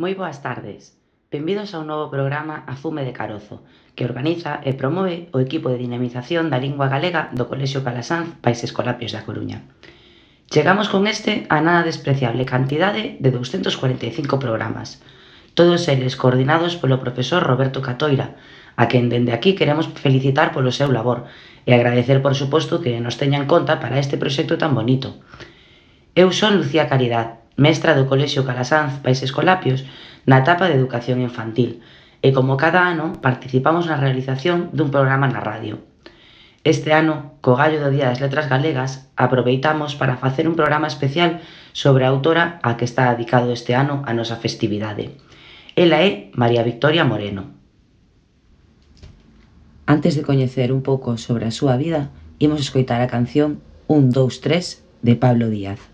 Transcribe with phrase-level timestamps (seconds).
[0.00, 0.96] Moi boas tardes.
[1.28, 3.60] Benvidos ao novo programa A Fume de Carozo,
[3.92, 8.72] que organiza e promove o equipo de dinamización da lingua galega do Colexio Calasanz Países
[8.72, 9.60] Colapios da Coruña.
[10.48, 15.04] Chegamos con este a nada despreciable cantidade de 245 programas,
[15.52, 18.40] todos eles coordinados polo profesor Roberto Catoira,
[18.80, 21.28] a quen dende aquí queremos felicitar polo seu labor
[21.68, 25.20] e agradecer, por suposto, que nos teñan conta para este proxecto tan bonito.
[26.16, 29.84] Eu son Lucía Caridad, mestra do Colexio Calasanz Países Colapios
[30.24, 31.84] na etapa de educación infantil,
[32.24, 35.84] e como cada ano participamos na realización dun programa na radio.
[36.64, 41.44] Este ano, co gallo do Día das Letras Galegas, aproveitamos para facer un programa especial
[41.76, 45.12] sobre a autora a que está dedicado este ano a nosa festividade.
[45.76, 47.52] Ela é María Victoria Moreno.
[49.84, 52.08] Antes de coñecer un pouco sobre a súa vida,
[52.40, 55.89] imos escoitar a canción 1, 2, 3 de Pablo Díaz.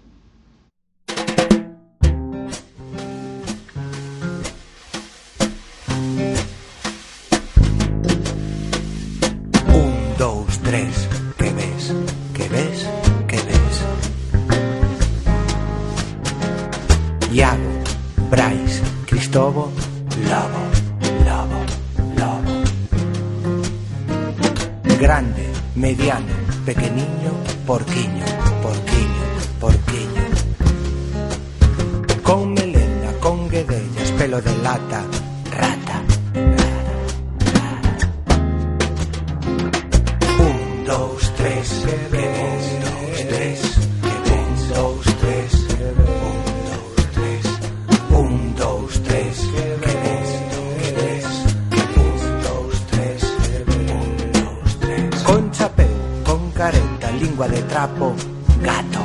[57.37, 58.15] lengua de trapo,
[58.63, 59.01] gato,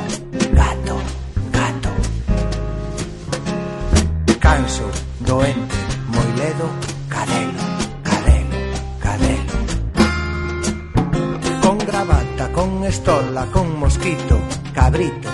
[0.52, 0.96] gato,
[1.52, 1.90] gato.
[4.40, 5.76] Canso, doente,
[6.08, 6.66] moiledo,
[7.10, 7.62] cadelo,
[8.02, 8.56] cadelo,
[9.00, 9.52] cadelo.
[11.60, 14.40] Con gravata, con estola, con mosquito,
[14.72, 15.28] cabrito,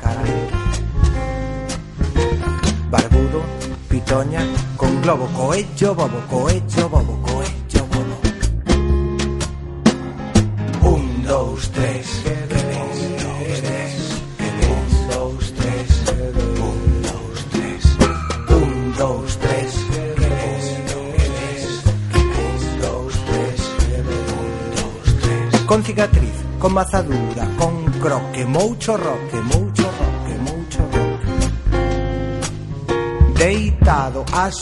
[0.00, 0.56] cabrito.
[2.90, 3.42] Barbudo,
[3.88, 6.45] pitoña, con globo, coello, bobo, coello.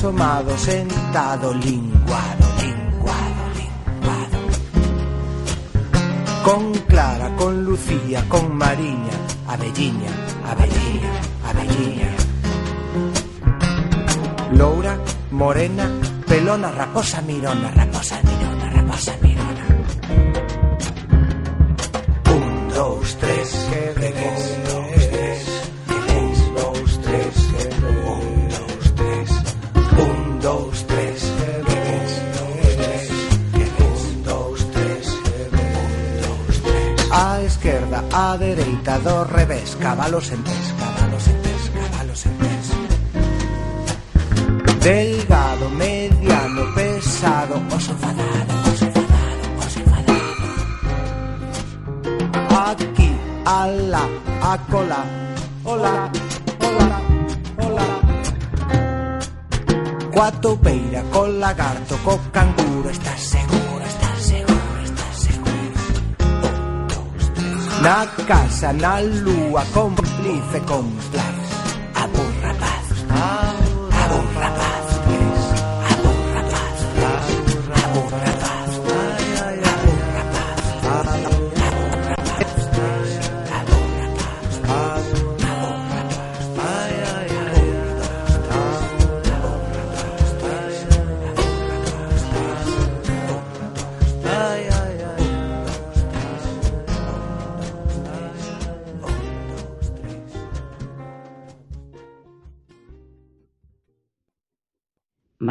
[0.04, 4.38] Asomado, sentado, linguado, linguado, linguado.
[6.44, 9.16] Con Clara, con Lucía, con Mariña,
[9.48, 10.10] Avelliña,
[10.50, 11.10] Avelliña,
[11.48, 12.10] Avelliña.
[14.52, 14.98] Loura,
[15.30, 15.88] morena,
[16.28, 17.93] pelona, raposa, mirona, raposa,
[54.74, 55.04] cola.
[55.64, 56.10] Ola,
[56.68, 56.98] ola,
[57.66, 57.86] ola.
[60.12, 65.76] Cuatro peira con lagarto, co canguro, estás seguro, estás seguro, estás seguro.
[66.48, 67.82] Un, dos, tres.
[67.82, 71.33] Na casa, na lúa, cómplice, con plan.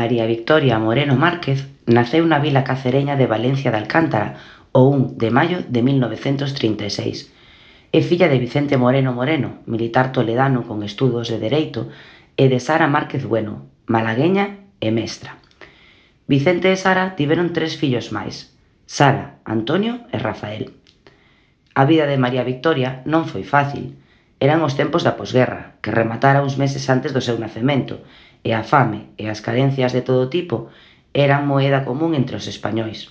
[0.03, 4.35] María Victoria Moreno Márquez naceu na vila cacereña de Valencia de Alcántara
[4.75, 7.31] o 1 de maio de 1936.
[7.95, 11.88] É filla de Vicente Moreno Moreno, militar toledano con estudos de Dereito,
[12.35, 15.39] e de Sara Márquez Bueno, malagueña e mestra.
[16.27, 18.51] Vicente e Sara tiveron tres fillos máis,
[18.83, 20.75] Sara, Antonio e Rafael.
[21.79, 23.95] A vida de María Victoria non foi fácil.
[24.44, 28.03] Eran os tempos da posguerra, que rematara uns meses antes do seu nacemento,
[28.44, 30.69] e a fame e as carencias de todo tipo
[31.16, 33.10] eran moeda común entre os españois.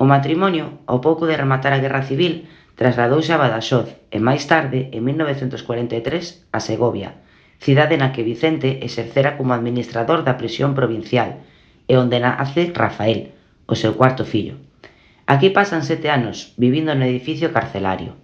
[0.00, 2.48] O matrimonio, ao pouco de rematar a Guerra Civil,
[2.78, 7.20] trasladouse a Badaxoz e máis tarde, en 1943, a Segovia,
[7.60, 11.44] cidade na que Vicente exercera como administrador da prisión provincial
[11.84, 13.36] e onde nace Rafael,
[13.68, 14.56] o seu cuarto fillo.
[15.28, 18.16] Aquí pasan sete anos vivindo no edificio carcelario.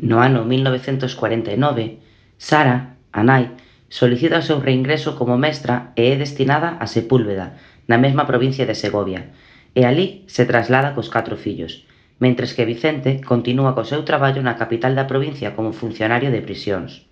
[0.00, 2.00] No ano 1949,
[2.40, 3.52] Sara, a nai,
[3.88, 7.54] Solicita o seu reingreso como mestra e é destinada a Sepúlveda,
[7.86, 9.30] na mesma provincia de Segovia,
[9.78, 11.86] e alí se traslada cos catro fillos,
[12.18, 17.06] mentres que Vicente continúa co seu traballo na capital da provincia como funcionario de prisións.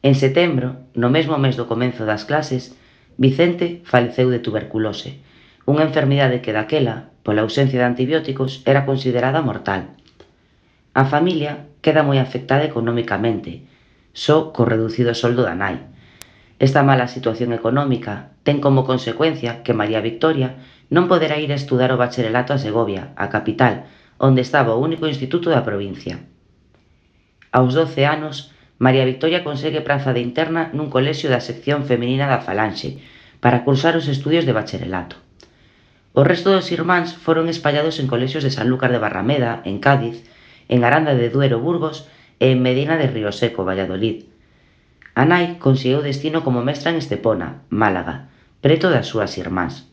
[0.00, 2.72] En setembro, no mesmo mes do comenzo das clases,
[3.20, 5.20] Vicente faleceu de tuberculose,
[5.68, 9.92] unha enfermidade que daquela, pola ausencia de antibióticos, era considerada mortal.
[10.96, 13.66] A familia queda moi afectada economicamente,
[14.16, 15.76] só co reducido soldo da nai.
[16.56, 20.56] Esta mala situación económica ten como consecuencia que María Victoria
[20.88, 23.84] non poderá ir a estudar o bacharelato a Segovia, a capital,
[24.16, 26.24] onde estaba o único instituto da provincia.
[27.52, 32.40] Aos 12 anos, María Victoria consegue praza de interna nun colexio da sección femenina da
[32.40, 33.04] Falanxe
[33.44, 35.20] para cursar os estudios de bacharelato.
[36.16, 40.24] O resto dos irmáns foron espallados en colexios de Sanlúcar de Barrameda, en Cádiz,
[40.72, 42.08] en Aranda de Duero Burgos
[42.40, 44.24] en Medina de Río Seco, Valladolid.
[45.14, 48.28] A nai conseguiu destino como mestra en Estepona, Málaga,
[48.60, 49.88] preto das súas irmás.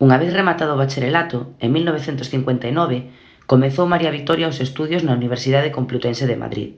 [0.00, 3.12] Unha vez rematado o bacharelato, en 1959,
[3.44, 6.70] comezou María Victoria os estudios na Universidade Complutense de Madrid.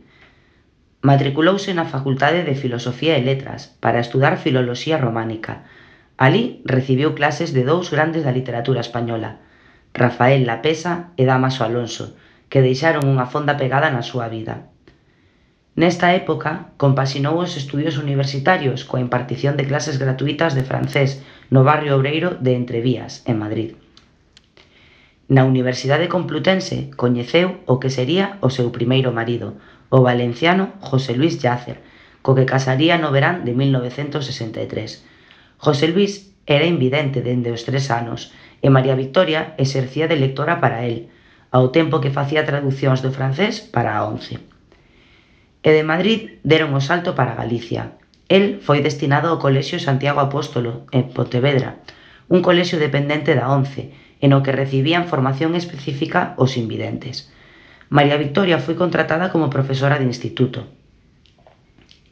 [1.02, 5.62] Matriculouse na Facultade de Filosofía e Letras para estudar Filoloxía Románica.
[6.18, 9.38] Alí recibiu clases de dous grandes da literatura española,
[9.98, 12.14] Rafael Lapesa e Damaso Alonso,
[12.48, 14.70] que deixaron unha fonda pegada na súa vida.
[15.78, 21.22] Nesta época compaxinou os estudios universitarios coa impartición de clases gratuítas de francés
[21.54, 23.70] no barrio obreiro de Entrevías, en Madrid.
[25.28, 29.60] Na Universidade Complutense coñeceu o que sería o seu primeiro marido,
[29.92, 31.78] o valenciano José Luis Yácer,
[32.24, 35.04] co que casaría no verán de 1963.
[35.62, 38.32] José Luis era invidente dende os tres anos
[38.62, 41.08] e María Victoria exercía de lectora para el,
[41.50, 44.42] ao tempo que facía traduccións do francés para a once.
[45.62, 47.96] E de Madrid deron o salto para Galicia.
[48.28, 51.80] El foi destinado ao Colexio Santiago Apóstolo, en Pontevedra,
[52.28, 57.32] un colexio dependente da once, en o que recibían formación específica os invidentes.
[57.88, 60.68] María Victoria foi contratada como profesora de instituto.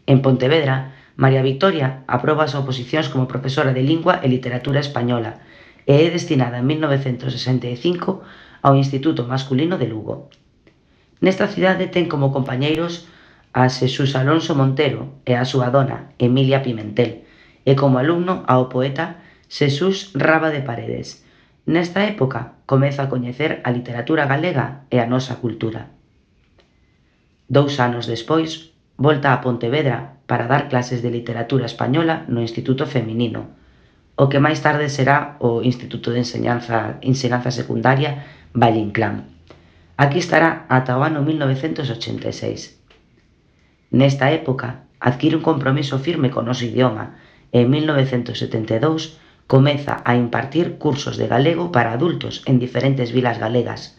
[0.08, 5.44] En Pontevedra, María Victoria aproba as oposicións como profesora de lingua e literatura española,
[5.86, 8.20] e é destinada en 1965
[8.66, 10.28] ao Instituto Masculino de Lugo.
[11.22, 13.06] Nesta cidade ten como compañeiros
[13.56, 17.24] a Xesús Alonso Montero e a súa dona, Emilia Pimentel,
[17.64, 21.24] e como alumno ao poeta Xesús Raba de Paredes.
[21.64, 25.88] Nesta época comeza a coñecer a literatura galega e a nosa cultura.
[27.48, 33.55] Dous anos despois, volta a Pontevedra para dar clases de literatura española no Instituto Feminino,
[34.16, 38.24] o que máis tarde será o Instituto de Enseñanza, Enseñanza Secundaria
[38.56, 39.28] Valle Inclán.
[39.96, 42.80] Aquí estará ata o ano 1986.
[43.92, 47.20] Nesta época, adquire un compromiso firme con noso idioma
[47.52, 53.96] e en 1972 comeza a impartir cursos de galego para adultos en diferentes vilas galegas,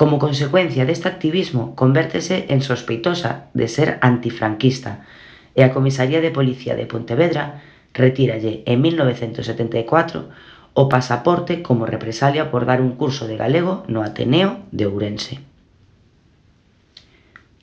[0.00, 5.04] Como consecuencia deste activismo, convértese en sospeitosa de ser antifranquista
[5.52, 7.60] e a Comisaría de Policía de Pontevedra
[8.00, 10.32] retíralle en 1974
[10.74, 15.38] o pasaporte como represalia por dar un curso de galego no Ateneo de Ourense.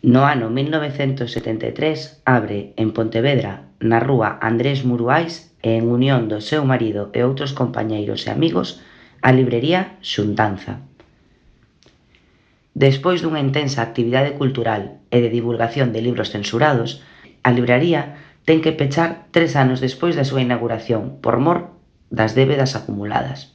[0.06, 6.63] No ano 1973 abre en Pontevedra, na rúa Andrés Muruais e en unión do seu
[6.63, 8.79] marido e outros compañeiros e amigos
[9.25, 10.86] a librería Xuntanza.
[12.77, 17.01] Despois dunha intensa actividade cultural e de divulgación de libros censurados,
[17.41, 21.75] a libraría ten que pechar tres anos despois da súa inauguración por mor
[22.08, 23.51] das débedas acumuladas.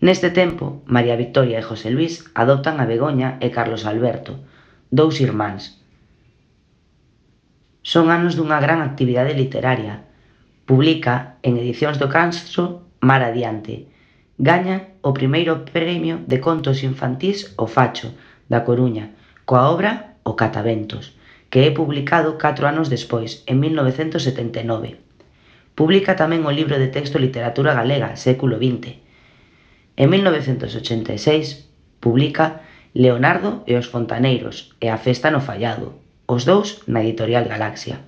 [0.00, 4.40] Neste tempo, María Victoria e José Luis adoptan a Begoña e Carlos Alberto,
[4.88, 5.76] dous irmáns.
[7.84, 10.08] Son anos dunha gran actividade literaria.
[10.64, 13.92] Publica en Edicións do Canso Mar Adiante.
[14.40, 18.16] Gaña o primeiro premio de contos infantís O Facho,
[18.48, 19.12] da Coruña,
[19.44, 21.15] coa obra O Cataventos
[21.50, 24.98] que é publicado catro anos despois, en 1979.
[25.76, 28.96] Publica tamén o libro de texto Literatura Galega, século XX.
[29.96, 31.68] En 1986
[32.00, 32.64] publica
[32.96, 38.00] Leonardo e os Fontaneiros e a Festa no Fallado, os dous na editorial Galaxia.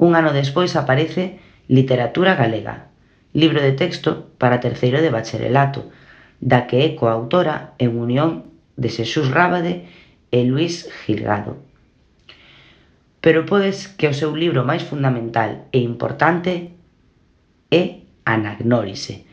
[0.00, 1.38] Un ano despois aparece
[1.68, 2.90] Literatura Galega,
[3.36, 5.92] libro de texto para terceiro de bacharelato,
[6.40, 9.84] da que é coautora en unión de Xesús Rábade
[10.32, 11.69] e Luis Gilgado
[13.20, 16.72] pero podes que o seu libro máis fundamental e importante
[17.68, 19.28] é Anagnórise,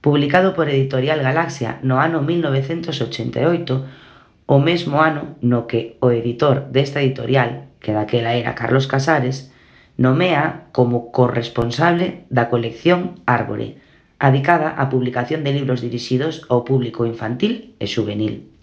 [0.00, 7.04] publicado por Editorial Galaxia no ano 1988, o mesmo ano no que o editor desta
[7.04, 9.52] editorial, que daquela era Carlos Casares,
[10.00, 13.76] nomea como corresponsable da colección Árbore,
[14.18, 18.57] adicada á publicación de libros dirixidos ao público infantil e xuvenil.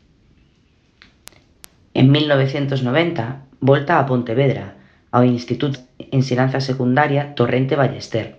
[1.95, 4.75] En 1990 volta a Pontevedra,
[5.15, 8.35] ao Instituto de Ensinanza Secundaria Torrente Ballester.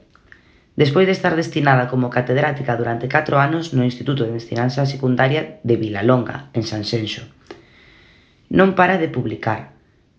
[0.77, 5.81] Despois de estar destinada como catedrática durante 4 anos no Instituto de Ensinanza Secundaria de
[5.81, 7.33] Vilalonga, en Sanxenxo.
[8.53, 9.73] Non para de publicar.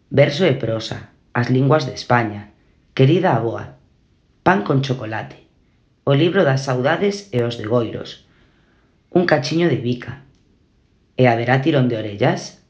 [0.10, 2.58] Verso e prosa, As linguas de España,
[2.98, 3.78] Querida aboa,
[4.42, 5.46] Pan con chocolate,
[6.10, 8.26] O libro das saudades e os de goiros,
[9.14, 10.26] Un cachiño de bica,
[11.14, 12.66] E haberá tirón de orellas?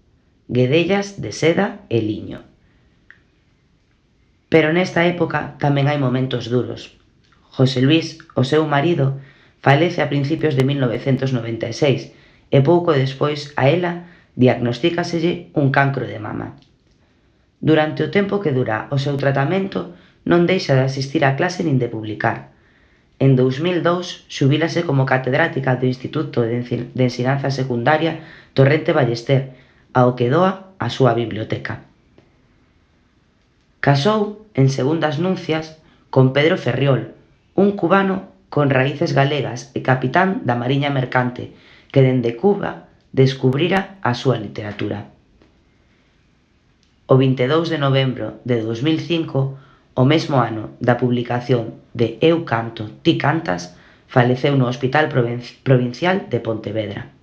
[0.48, 2.48] guedellas de seda e liño.
[4.48, 6.96] Pero nesta época tamén hai momentos duros.
[7.52, 9.20] José Luis, o seu marido,
[9.60, 12.16] falece a principios de 1996
[12.48, 14.08] e pouco despois a ela
[14.40, 16.56] diagnostícaselle un cancro de mama.
[17.60, 21.76] Durante o tempo que dura o seu tratamento, non deixa de asistir á clase nin
[21.82, 22.56] de publicar.
[23.20, 28.24] En 2002 xubilase como catedrática do Instituto de Ensinanza Secundaria
[28.54, 29.58] Torrente Ballester
[29.94, 31.88] ao que doa a súa biblioteca.
[33.80, 35.78] Casou en segundas nuncias
[36.10, 37.14] con Pedro Ferriol,
[37.56, 41.54] un cubano con raíces galegas e capitán da Mariña Mercante,
[41.92, 45.10] que dende Cuba descubrira a súa literatura.
[47.08, 49.58] O 22 de novembro de 2005,
[49.96, 53.74] o mesmo ano da publicación de Eu canto, ti cantas,
[54.08, 55.08] faleceu no Hospital
[55.64, 57.17] Provincial de Pontevedra.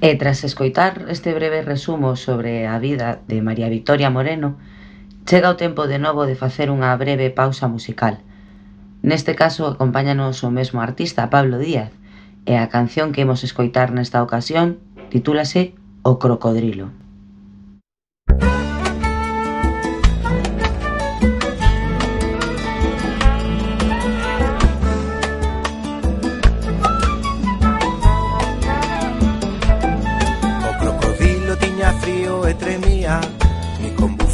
[0.00, 4.54] E tras escoitar este breve resumo sobre a vida de María Victoria Moreno,
[5.26, 8.22] chega o tempo de novo de facer unha breve pausa musical.
[9.02, 11.90] Neste caso, acompáñanos o mesmo artista Pablo Díaz,
[12.46, 14.78] e a canción que imos escoitar nesta ocasión
[15.10, 15.74] titúlase
[16.06, 16.94] O Crocodrilo.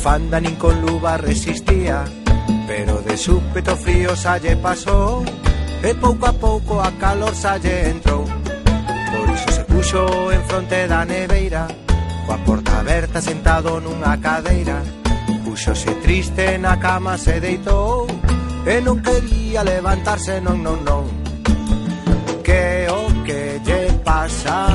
[0.05, 2.05] bufanda nin con luva resistía
[2.69, 5.25] Pero de súpeto frío salle pasou
[5.83, 8.25] E pouco a pouco a calor salle entrou.
[8.25, 11.67] Por iso se puxo en fronte da neveira
[12.27, 14.81] Coa porta aberta sentado nunha cadeira.
[15.45, 18.05] Puxose triste na cama se deitou
[18.69, 21.05] E non quería levantarse, non, non, non.
[22.45, 24.69] Que o que lle pasa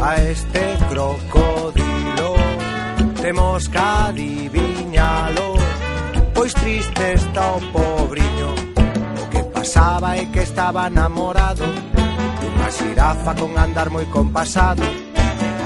[0.00, 1.81] a este crocodilo
[3.22, 5.54] temos que adivinhalo
[6.34, 8.50] Pois triste está o pobriño
[9.22, 11.64] O que pasaba é que estaba namorado
[12.42, 14.82] Dunha xirafa con andar moi compasado.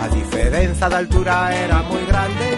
[0.05, 2.49] A diferenza da altura era moi grande.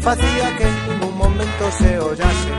[0.00, 2.52] Facía que en un momento se ollase.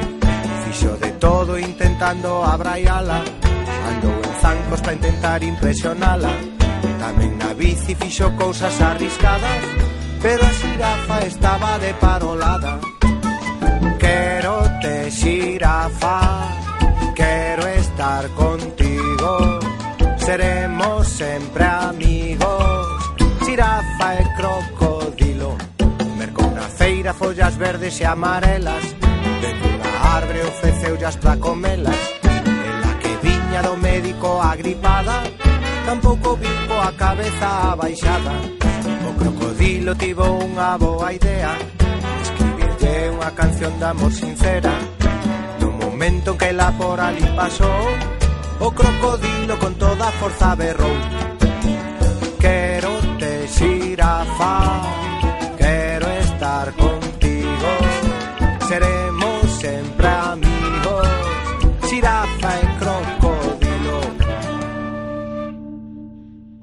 [0.63, 3.23] Fixo de todo intentando abraiala.
[3.89, 6.31] Andou en zancos para intentar impresionala.
[6.99, 9.86] Tamén na bici fixo cousas arriscadas
[10.21, 12.79] pero a xirafa estaba de parolada.
[13.99, 16.19] Quero te xirafa,
[17.15, 19.59] quero estar contigo,
[20.17, 23.13] seremos sempre amigos,
[23.45, 25.57] xirafa e crocodilo.
[26.17, 28.83] Mercou na feira follas verdes e amarelas,
[29.41, 35.23] de cura arbre ofreceullas pra comelas, en la que viña do médico agripada,
[35.85, 38.57] tampouco vivo a cabeza abaixada
[39.87, 41.55] lo tivo unha boa idea
[42.19, 44.73] Escribirlle unha canción de amor sincera.
[45.63, 47.87] No momento en que la por ali pasou
[48.59, 50.97] O crocodilo con toda forza berrou.
[52.35, 54.55] Quero te xirafa
[55.55, 57.71] Quero estar contigo
[58.67, 58.96] Seré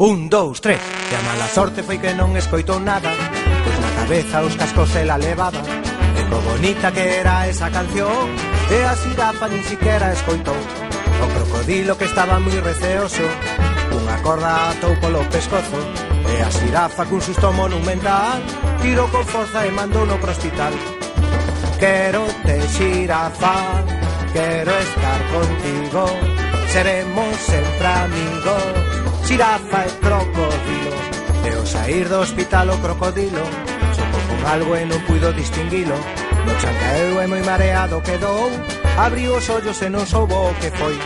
[0.04, 0.82] Un, dous, tres.
[1.11, 3.08] E a mala sorte foi que non escoitou nada.
[3.08, 5.64] Pois na cabeza os cascos ela levaba.
[6.12, 8.28] E co bonita que era esa canción
[8.68, 10.61] E a xirafa nin siquiera escoitou.
[11.25, 13.25] O crocodilo que estaba moi receoso
[13.96, 15.80] Unha corda atou polo pescozo.
[16.28, 18.44] E a xirafa cun susto monumental
[18.84, 20.76] Tirou con forza e mandou no pro hospital
[21.80, 23.56] Quero te xirafa
[24.37, 26.04] Quero estar contigo.
[26.68, 30.98] Seremos sempre amigos xirafa e crocodilo.
[31.44, 33.44] E ao sair do hospital o crocodilo
[33.96, 35.96] Chocou con algo e non puido distinguilo.
[36.44, 38.48] No chancaeu e moi mareado quedou
[38.96, 40.96] Abriu os ollos e non soubo o que foi.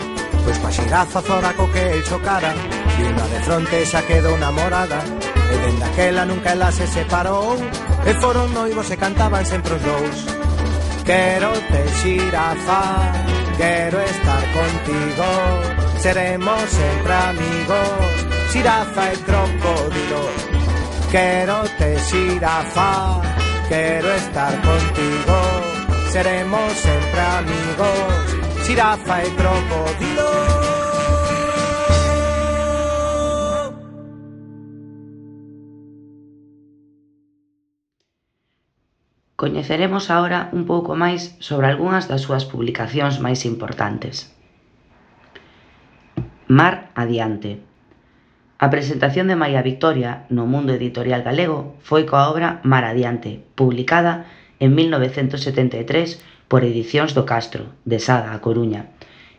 [0.45, 2.53] Pois pa xirafa zoraco que el chocara
[2.99, 4.99] Vino de fronte e xa quedou namorada.
[5.49, 7.59] E dende aquela nunca ela se separou
[8.07, 10.19] E foron noivos e cantaban sempre os dous.
[11.03, 12.83] Quero te xirafa
[13.59, 17.89] Quero estar contigo seremos sempre amigos.
[18.51, 20.23] Sirafa el crocodilo,
[21.11, 23.21] quiero te sirafa,
[23.69, 25.37] quiero estar contigo.
[26.11, 30.59] Seremos sempre amigos, sirafa el crocodilo.
[39.37, 44.38] Coñeceremos agora un pouco máis sobre algunhas das súas publicacións máis importantes.
[46.59, 47.51] Mar adiante.
[48.59, 54.27] A presentación de María Victoria no mundo editorial galego foi coa obra Mar adiante, publicada
[54.59, 56.19] en 1973
[56.51, 58.91] por Edicións do Castro, de Sada, a Coruña,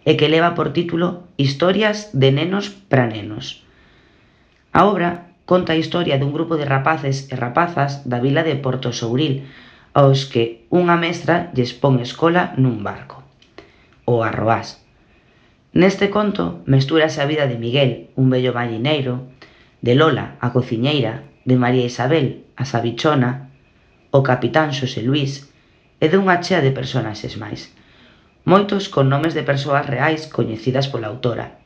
[0.07, 3.67] e que leva por título Historias de nenos para nenos.
[4.71, 8.95] A obra conta a historia dun grupo de rapaces e rapazas da vila de Porto
[8.95, 9.43] Souril,
[9.91, 13.19] aos que unha mestra lles pon escola nun barco,
[14.07, 14.79] o Arroás,
[15.71, 19.29] Neste conto mestúrase a vida de Miguel, un bello marineiro,
[19.85, 23.53] de Lola, a cociñeira, de María Isabel, a sabichona,
[24.09, 25.53] o capitán Xosé Luís
[26.01, 27.69] e dunha chea de personaxes máis,
[28.49, 31.61] moitos con nomes de persoas reais coñecidas pola autora.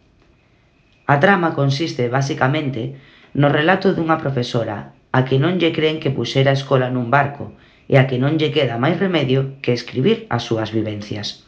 [1.07, 2.99] A trama consiste basicamente
[3.31, 7.55] no relato dunha profesora a que non lle creen que puxera a escola nun barco
[7.87, 11.47] e a que non lle queda máis remedio que escribir as súas vivencias.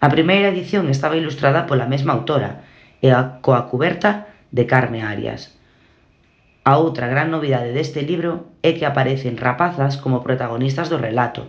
[0.00, 2.50] A primeira edición estaba ilustrada pola mesma autora
[3.00, 5.56] e a, coa cuberta de Carme Arias.
[6.68, 11.48] A outra gran novidade deste libro é que aparecen rapazas como protagonistas do relato.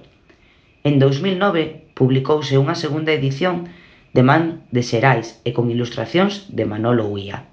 [0.88, 3.68] En 2009 publicouse unha segunda edición
[4.16, 7.44] de man de Xerais e con ilustracións de Manolo Uía.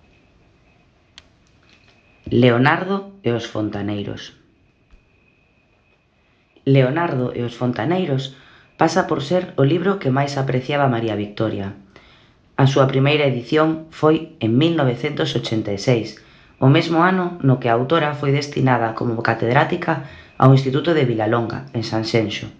[2.31, 4.39] Leonardo e os fontaneiros.
[6.65, 8.39] Leonardo e os fontaneiros
[8.77, 11.79] pasa por ser o libro que máis apreciaba María Victoria.
[12.55, 16.19] A súa primeira edición foi en 1986,
[16.59, 20.07] o mesmo ano no que a autora foi destinada como catedrática
[20.39, 22.51] ao Instituto de Vilalonga, en Sanxenxo.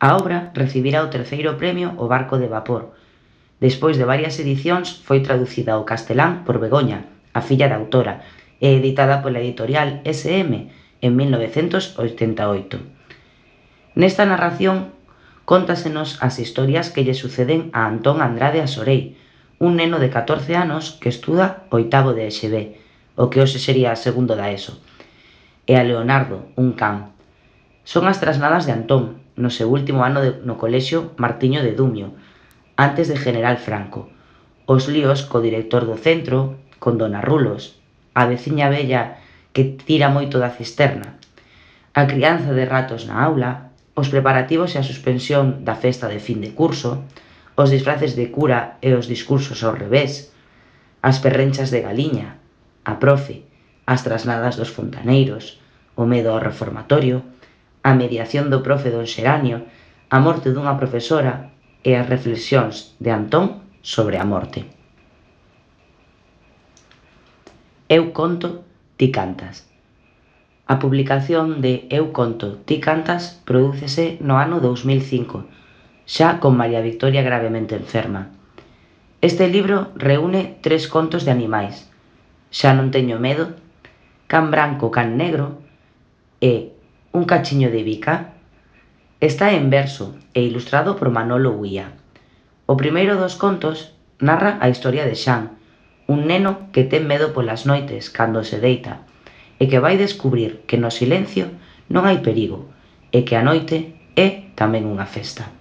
[0.00, 2.96] A obra recibira o terceiro premio O Barco de Vapor.
[3.60, 7.04] Despois de varias edicións foi traducida ao castelán por Begoña,
[7.36, 8.24] a filla da autora,
[8.60, 10.52] e editada pola editorial SM
[11.00, 12.80] en 1988.
[13.96, 14.92] Nesta narración
[15.50, 19.18] Contásenos as historias que lle suceden a Antón Andrade Asorei,
[19.58, 22.78] un neno de 14 anos que estuda oitavo de EXB,
[23.18, 24.78] o que hoxe sería segundo da ESO,
[25.66, 27.10] e a Leonardo, un can.
[27.82, 32.14] Son as trasnadas de Antón, no seu último ano de, no colexio Martiño de Dumio,
[32.78, 34.06] antes de General Franco.
[34.70, 37.74] Os líos co director do centro, con Dona Rulos,
[38.14, 39.18] a veciña bella
[39.50, 41.18] que tira moito da cisterna,
[41.90, 46.40] a crianza de ratos na aula, os preparativos e a suspensión da festa de fin
[46.40, 47.02] de curso,
[47.56, 50.32] os disfraces de cura e os discursos ao revés,
[51.02, 52.36] as perrenchas de galiña,
[52.84, 53.44] a profe,
[53.86, 55.60] as trasladas dos fontaneiros,
[55.96, 57.22] o medo ao reformatorio,
[57.82, 59.66] a mediación do profe don Xeranio,
[60.10, 64.68] a morte dunha profesora e as reflexións de Antón sobre a morte.
[67.88, 68.62] Eu conto,
[68.96, 69.69] ti cantas.
[70.70, 75.42] A publicación de Eu conto, ti cantas prodúcese no ano 2005,
[76.06, 78.30] xa con María Victoria gravemente enferma.
[79.18, 81.90] Este libro reúne tres contos de animais.
[82.54, 83.58] Xa non teño medo,
[84.30, 85.58] Can branco, can negro
[86.38, 86.70] e
[87.10, 88.38] Un cachiño de bica.
[89.18, 91.98] Está en verso e ilustrado por Manolo Guía.
[92.70, 95.58] O primeiro dos contos narra a historia de Xan,
[96.06, 99.09] un neno que ten medo polas noites cando se deita
[99.60, 101.52] e que vai descubrir que no silencio
[101.92, 102.72] non hai perigo
[103.12, 105.52] e que a noite é tamén unha festa.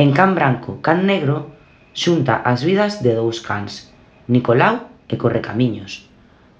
[0.00, 1.52] En Can Branco, Can Negro,
[1.92, 3.92] xunta as vidas de dous cans,
[4.28, 6.08] Nicolau e Correcamiños.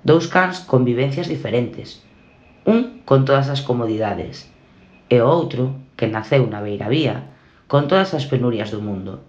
[0.05, 2.05] Dous cans con vivencias diferentes,
[2.69, 4.49] un con todas as comodidades,
[5.09, 7.33] e o outro, que naceu na Beira Vía,
[7.67, 9.25] con todas as penurias do mundo.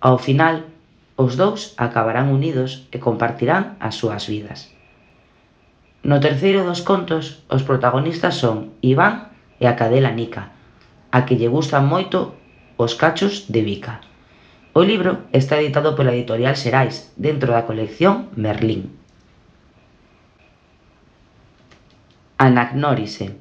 [0.00, 0.68] Ao final,
[1.16, 4.72] os dous acabarán unidos e compartirán as súas vidas.
[6.02, 9.28] No terceiro dos contos, os protagonistas son Iván
[9.60, 10.56] e a cadela Nica,
[11.12, 12.32] a que lle gustan moito
[12.80, 14.00] os cachos de bica.
[14.72, 18.96] O libro está editado pola editorial Xerais dentro da colección Merlín.
[22.40, 23.36] Anagnórise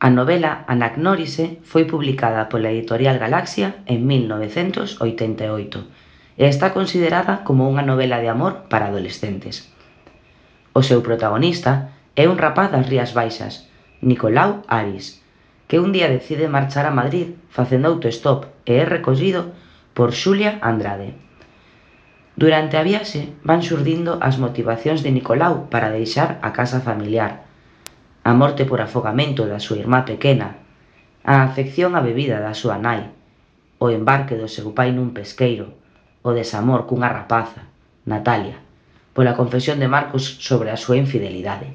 [0.00, 5.86] A novela Anagnórise foi publicada pola editorial Galaxia en 1988
[6.34, 9.70] e está considerada como unha novela de amor para adolescentes.
[10.78, 11.72] O seu protagonista
[12.14, 13.66] é un rapaz das Rías Baixas,
[13.98, 15.18] Nicolau Aris,
[15.66, 19.50] que un día decide marchar a Madrid facendo autostop e é recollido
[19.90, 21.18] por Xulia Andrade.
[22.38, 27.42] Durante a viaxe van xurdindo as motivacións de Nicolau para deixar a casa familiar,
[28.22, 30.62] a morte por afogamento da súa irmá pequena,
[31.26, 33.10] a afección á bebida da súa nai,
[33.82, 35.74] o embarque do seu pai nun pesqueiro,
[36.22, 37.66] o desamor cunha rapaza,
[38.06, 38.67] Natalia,
[39.18, 41.74] pola confesión de Marcos sobre a súa infidelidade.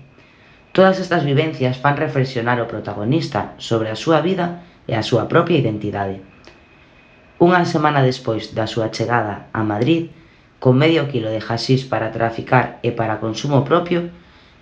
[0.72, 5.60] Todas estas vivencias fan reflexionar o protagonista sobre a súa vida e a súa propia
[5.60, 6.24] identidade.
[7.44, 10.16] Unha semana despois da súa chegada a Madrid,
[10.64, 14.08] con medio quilo de hasís para traficar e para consumo propio,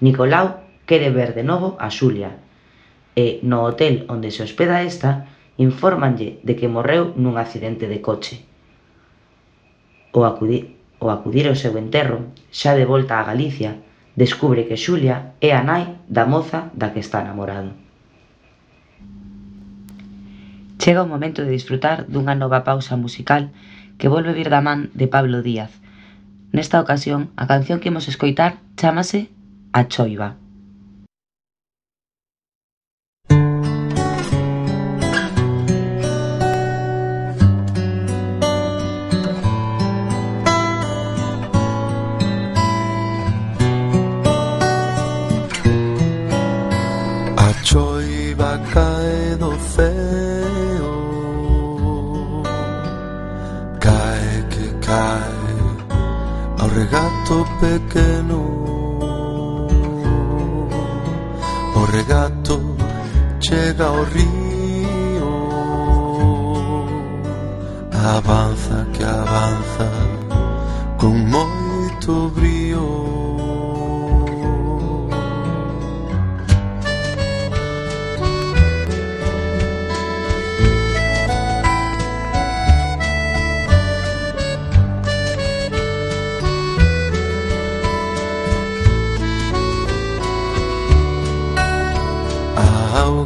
[0.01, 2.41] Nicolau quere ver de novo a Xulia
[3.13, 5.29] e no hotel onde se hospeda esta
[5.61, 8.41] infórmanlle de que morreu nun accidente de coche.
[10.17, 13.81] O acudir ao acudir ao seu enterro, xa de volta a Galicia,
[14.15, 17.73] descubre que Xulia é a nai da moza da que está namorado.
[20.81, 23.49] Chega o momento de disfrutar dunha nova pausa musical
[23.97, 25.73] que volve vir da man de Pablo Díaz.
[26.53, 29.29] Nesta ocasión, a canción que imos escoitar chamase
[29.73, 30.40] A Choiva.
[57.31, 58.41] gato pequeno
[61.73, 62.75] O regato
[63.39, 65.31] chega ao río.
[67.93, 69.89] Avanza que avanza
[70.97, 72.70] con moito brío.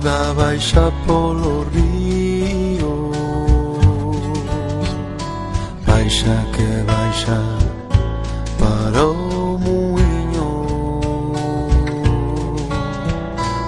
[0.06, 3.12] moda baixa polo río
[5.88, 7.42] Baixa que baixa
[8.60, 10.50] para o muiño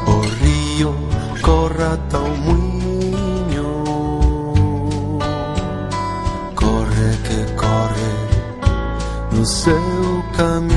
[0.05, 0.93] O río
[1.41, 3.69] corra ata o muiño
[6.55, 8.13] Corre que corre
[9.31, 10.76] no seu camiño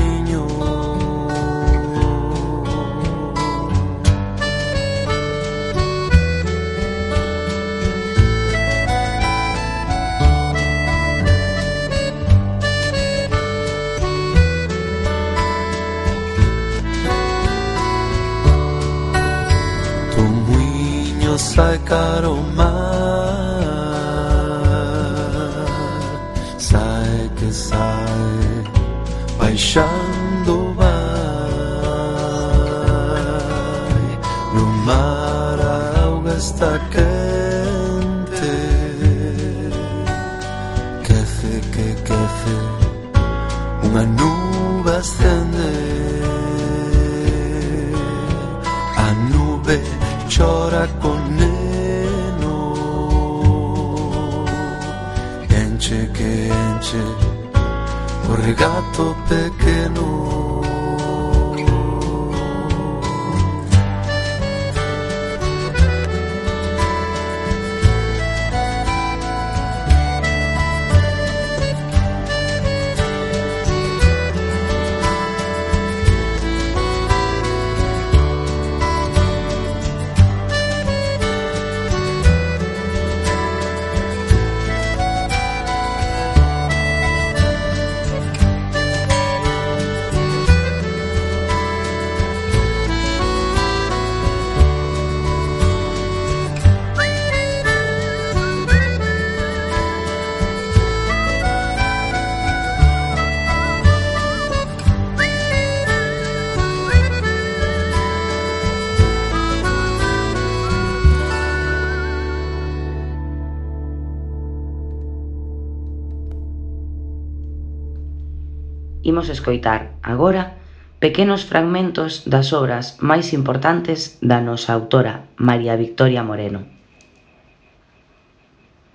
[119.11, 120.55] imos escoitar agora
[121.03, 126.63] pequenos fragmentos das obras máis importantes da nosa autora María Victoria Moreno.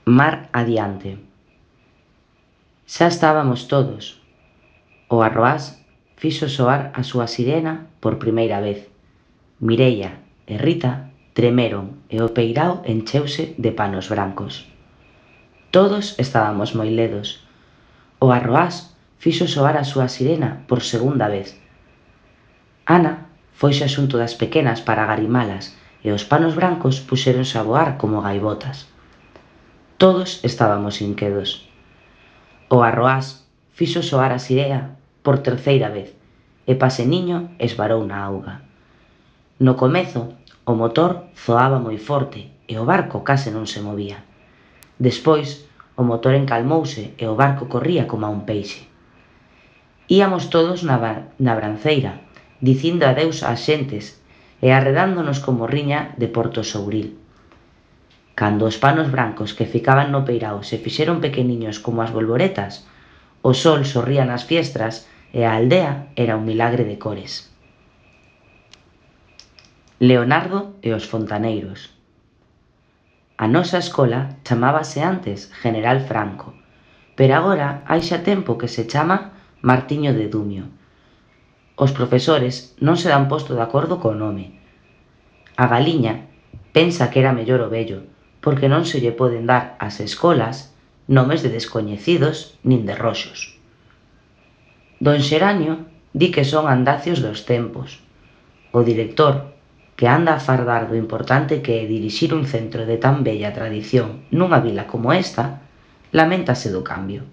[0.08, 1.20] Mar adiante.
[2.88, 4.22] Xa estábamos todos.
[5.12, 5.84] O arroás
[6.16, 8.88] fixo soar a súa sirena por primeira vez.
[9.60, 14.64] Mireia e Rita tremeron e o peirao encheuse de panos brancos.
[15.74, 17.44] Todos estábamos moi ledos.
[18.22, 21.56] O arroás fixo soar a súa sirena por segunda vez.
[22.86, 23.26] Ana
[23.56, 25.74] foise a xunto das pequenas para garimalas
[26.04, 28.86] e os panos brancos puxéronse a voar como gaivotas.
[29.96, 31.66] Todos estábamos inquedos.
[32.68, 36.14] O arroás fixo soar a sirena por terceira vez
[36.66, 38.62] e Paseniño esvarou na auga.
[39.58, 44.20] No comezo, o motor zoaba moi forte e o barco case non se movía.
[44.98, 45.64] Despois,
[45.96, 48.84] o motor encalmouse e o barco corría como a un peixe.
[50.08, 52.22] Íamos todos na, na branceira,
[52.62, 54.22] dicindo adeus ás xentes
[54.62, 57.18] e arredándonos como riña de Porto Souril.
[58.38, 62.86] Cando os panos brancos que ficaban no peirao se fixeron pequeniños como as bolboretas,
[63.42, 67.50] o sol sorría nas fiestras e a aldea era un milagre de cores.
[69.98, 71.96] Leonardo e os fontaneiros
[73.36, 76.54] A nosa escola chamábase antes General Franco,
[77.18, 79.35] pero agora hai xa tempo que se chama
[79.66, 80.70] Martiño de Dumio.
[81.74, 84.62] Os profesores non se dan posto de acordo co nome.
[85.58, 86.30] A galiña
[86.70, 88.06] pensa que era mellor o vello,
[88.38, 90.70] porque non se lle poden dar ás escolas
[91.10, 93.58] nomes de descoñecidos nin de roxos.
[95.02, 98.06] Don Xeranio di que son andacios dos tempos.
[98.70, 99.50] O director,
[99.98, 104.30] que anda a fardar do importante que é dirixir un centro de tan bella tradición
[104.30, 105.58] nunha vila como esta,
[106.14, 107.26] lamentase do cambio.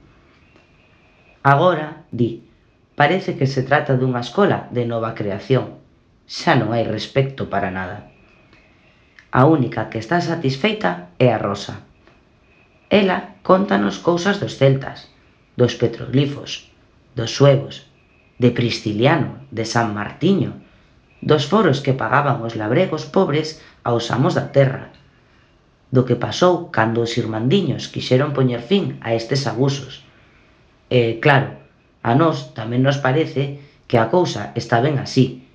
[1.43, 2.47] Agora, di,
[2.95, 5.83] parece que se trata dunha escola de nova creación.
[6.23, 8.07] Xa non hai respecto para nada.
[9.27, 11.83] A única que está satisfeita é a Rosa.
[12.87, 15.11] Ela contanos cousas dos celtas,
[15.59, 16.71] dos petroglifos,
[17.11, 17.91] dos suevos,
[18.39, 20.63] de Prisciliano, de San Martiño,
[21.19, 24.95] dos foros que pagaban os labregos pobres aos amos da terra,
[25.91, 30.02] do que pasou cando os irmandiños quixeron poñer fin a estes abusos,
[30.89, 31.59] E, claro,
[32.03, 35.47] a nós tamén nos parece que a cousa está ben así,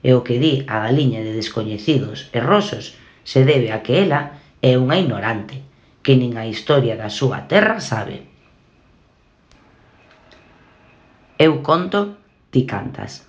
[0.00, 4.40] e o que di a galiña de descoñecidos e rosos se debe a que ela
[4.64, 5.60] é unha ignorante,
[6.00, 8.24] que nin a historia da súa terra sabe.
[11.36, 12.16] Eu conto,
[12.52, 13.24] ti cantas.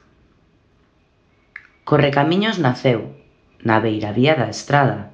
[1.83, 3.15] Correcamiños naceu,
[3.63, 5.11] na beira vía da estrada,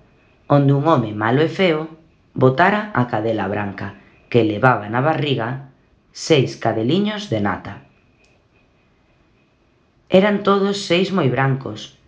[0.47, 1.89] onde un home malo e feo
[2.37, 3.97] botara a cadela branca
[4.29, 5.66] que levaba na barriga
[6.17, 7.85] seis cadeliños de nata.
[10.09, 12.01] Eran todos seis moi brancos,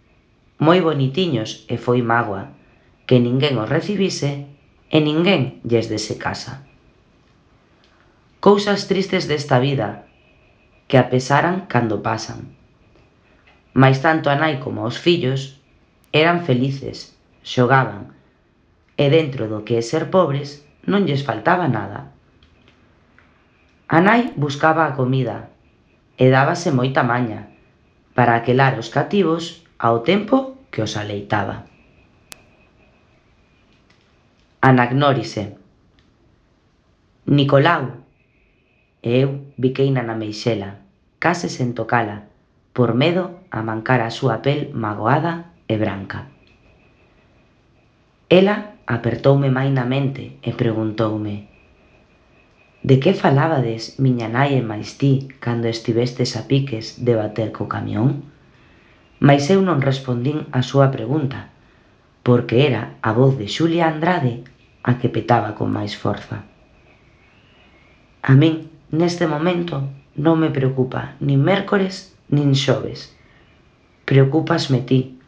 [0.57, 2.57] moi bonitiños e foi mágoa
[3.05, 4.49] que ninguén os recibise
[4.89, 6.65] e ninguén lles dese casa.
[8.41, 10.09] Cousas tristes desta vida
[10.89, 12.57] que apesaran cando pasan.
[13.77, 15.61] Mais tanto a nai como os fillos
[16.09, 17.13] eran felices,
[17.45, 18.09] xogaban,
[18.97, 22.17] e dentro do que é ser pobres non lles faltaba nada.
[23.89, 25.49] A nai buscaba a comida
[26.13, 27.49] e dábase moita maña
[28.13, 31.65] para aquelar os cativos ao tempo que os aleitaba.
[34.61, 35.57] Anagnórise.
[37.25, 38.05] Nicolau.
[39.01, 40.85] E eu biqueina na meixela,
[41.17, 42.29] case sen tocala,
[42.77, 46.29] por medo a mancar a súa pel magoada e branca.
[48.29, 51.48] Ela apertoume mainamente e preguntoume
[52.81, 57.67] De que falabades, miña nai e máis ti, cando estivestes a piques de bater co
[57.67, 58.23] camión?
[59.19, 61.51] Mais eu non respondín á súa pregunta,
[62.23, 64.47] porque era a voz de Xulia Andrade
[64.87, 66.47] a que petaba con máis forza.
[68.23, 69.83] A min, neste momento,
[70.15, 73.11] non me preocupa nin mércores nin xoves.
[74.07, 75.19] Preocupasme ti.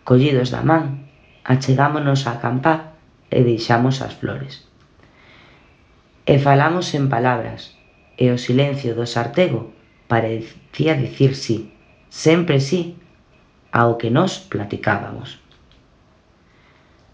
[0.00, 1.12] Collidos da man,
[1.44, 2.96] achegámonos a acampar
[3.28, 4.64] e deixamos as flores.
[6.26, 7.76] E falamos en palabras,
[8.16, 9.76] e o silencio do Sartego
[10.08, 11.68] parecía dicir si,
[12.08, 12.96] sempre si,
[13.68, 15.44] ao que nós platicábamos.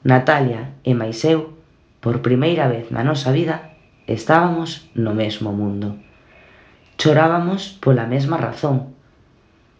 [0.07, 1.59] Natalia e máis eu,
[1.99, 3.75] por primeira vez na nosa vida,
[4.07, 5.99] estábamos no mesmo mundo.
[6.94, 8.94] Chorábamos pola mesma razón.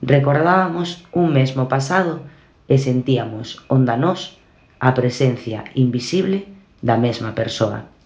[0.03, 2.27] Recordábamos un mesmo pasado
[2.67, 4.43] e sentíamos onda nós
[4.83, 6.51] a presencia invisible
[6.83, 8.00] da mesma persoa.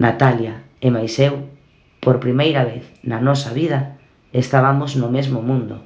[0.00, 1.52] Natalia e máis eu,
[2.00, 4.00] por primeira vez na nosa vida,
[4.32, 5.84] estábamos no mesmo mundo,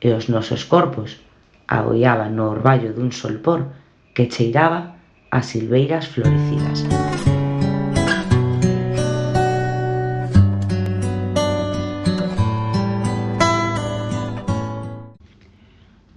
[0.00, 1.20] e os nosos corpos
[1.68, 3.76] agoiaban no orballo dun solpor
[4.16, 4.96] que cheiraba
[5.28, 6.88] a silveiras florecidas.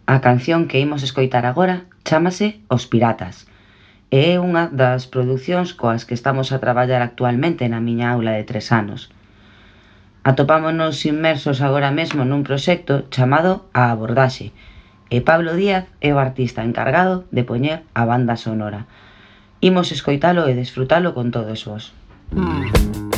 [0.08, 3.49] A canción que imos escoitar agora chámase Os Piratas,
[4.10, 8.43] e é unha das producións coas que estamos a traballar actualmente na miña aula de
[8.43, 9.13] tres anos.
[10.26, 14.50] Atopámonos inmersos agora mesmo nun proxecto chamado A Abordaxe,
[15.10, 18.86] e Pablo Díaz é o artista encargado de poñer a banda sonora.
[19.62, 21.93] Imos escoitalo e desfrutalo con todos vos.
[22.32, 23.09] Mm.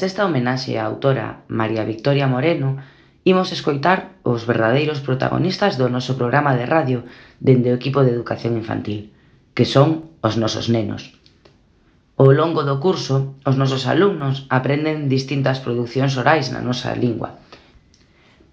[0.00, 2.80] Tras esta homenaxe á autora María Victoria Moreno,
[3.20, 7.04] imos escoitar os verdadeiros protagonistas do noso programa de radio
[7.36, 9.12] dende o equipo de educación infantil,
[9.52, 11.20] que son os nosos nenos.
[12.16, 17.36] Ao longo do curso, os nosos alumnos aprenden distintas producións orais na nosa lingua,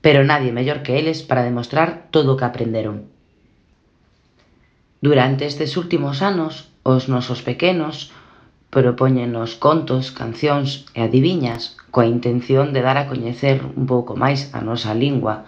[0.03, 3.07] pero nadie mellor que eles para demostrar todo o que aprenderon.
[4.99, 8.11] Durante estes últimos anos, os nosos pequenos
[8.69, 14.59] propóñenos contos, cancións e adiviñas coa intención de dar a coñecer un pouco máis a
[14.59, 15.47] nosa lingua.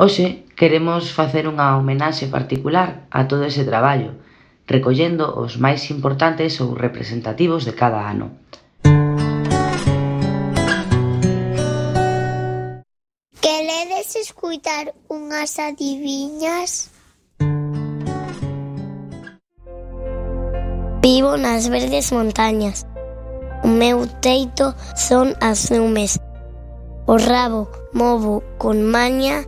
[0.00, 4.16] Hoxe queremos facer unha homenaxe particular a todo ese traballo,
[4.64, 8.32] recollendo os máis importantes ou representativos de cada ano.
[13.42, 16.99] Queredes escutar unhas adiviñas?
[21.12, 22.86] Vivo nas verdes montañas.
[23.64, 25.66] O meu teito son as.
[27.04, 29.42] O rabo movo con maña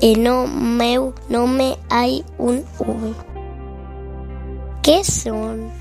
[0.00, 3.16] e no meu nome hai un V.
[4.80, 5.74] Que son?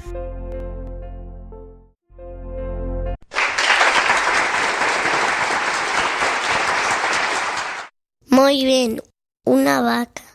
[8.25, 8.97] Moi ben,
[9.45, 10.28] unha vaca.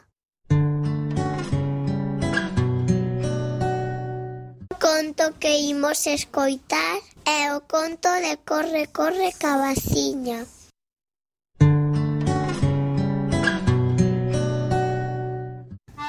[5.05, 6.97] conto que imos escoitar
[7.27, 10.47] é o conto de Corre, corre, cabaciña.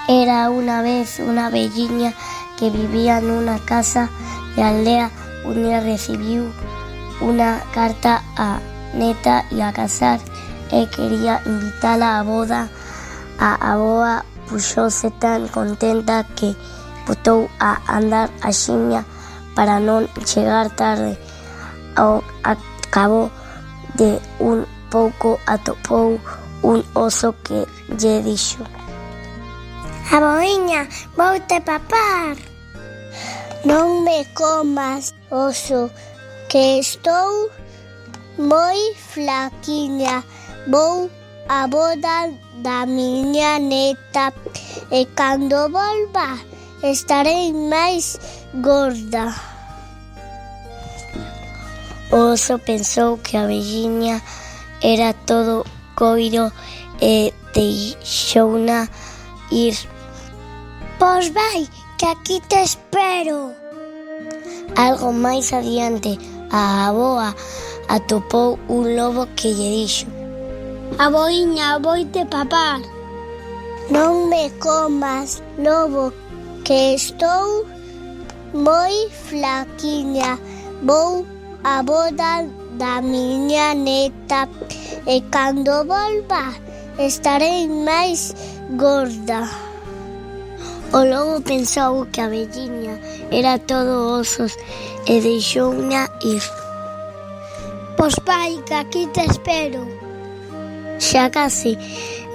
[0.08, 2.14] Era una vez una velliña
[2.58, 4.08] que vivía nunha casa
[4.56, 5.12] de aldea
[5.44, 6.48] onde recibiu
[7.20, 8.64] unha carta a
[8.96, 10.24] neta e a casar
[10.72, 12.72] e quería invitala a boda.
[13.44, 16.56] A aboa puxose tan contenta que
[17.06, 19.06] botou a andar a xiña
[19.56, 21.18] para non chegar tarde.
[21.96, 23.32] Ao acabo
[23.96, 26.20] de un pouco atopou
[26.62, 27.64] un oso que
[28.00, 28.64] lle dixo
[30.12, 30.88] A boiña,
[31.18, 32.38] voute papar.
[33.66, 35.90] Non me comas, oso,
[36.48, 37.50] que estou
[38.38, 40.24] moi flaquiña.
[40.70, 41.10] Vou
[41.50, 42.30] a boda
[42.62, 44.32] da miña neta
[44.92, 46.38] e cando volva
[46.84, 48.20] estarei máis
[48.54, 49.34] gorda.
[52.12, 54.22] O oso pensou que a velliña
[54.82, 55.66] era todo
[55.96, 56.52] coiro
[57.02, 58.90] e deixouna
[59.52, 59.76] ir.
[61.00, 61.68] Pois vai,
[61.98, 63.52] que aquí te espero.
[64.76, 66.18] Algo máis adiante,
[66.52, 67.36] a aboa
[67.88, 70.08] atopou un lobo que lle dixo
[70.98, 72.80] Aboiña, voite papar.
[73.92, 76.14] Non me comas, lobo,
[76.66, 77.64] que estou
[78.54, 80.40] moi flaquiña.
[80.82, 81.24] Vou
[81.64, 82.44] a boda
[82.82, 84.50] da miña neta
[85.06, 86.44] e cando volva
[86.98, 88.34] estarei máis
[88.82, 89.46] gorda.
[90.92, 92.98] O lobo pensou que a velliña
[93.30, 94.58] era todo osos
[95.06, 96.44] e deixouna ir.
[97.98, 99.86] Pois pai, que aquí te espero.
[100.98, 101.78] Xa case